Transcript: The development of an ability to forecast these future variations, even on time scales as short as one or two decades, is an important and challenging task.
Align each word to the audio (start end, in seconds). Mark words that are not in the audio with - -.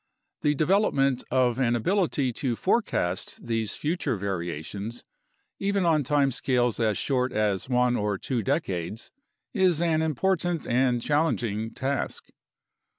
The 0.41 0.55
development 0.55 1.23
of 1.29 1.59
an 1.59 1.75
ability 1.75 2.33
to 2.33 2.55
forecast 2.55 3.45
these 3.45 3.75
future 3.75 4.15
variations, 4.17 5.03
even 5.59 5.85
on 5.85 6.03
time 6.03 6.31
scales 6.31 6.79
as 6.79 6.97
short 6.97 7.31
as 7.31 7.69
one 7.69 7.95
or 7.95 8.17
two 8.17 8.41
decades, 8.41 9.11
is 9.53 9.79
an 9.79 10.01
important 10.01 10.65
and 10.65 11.03
challenging 11.03 11.69
task. 11.75 12.29